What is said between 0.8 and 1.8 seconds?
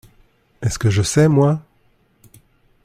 je sais, moi?…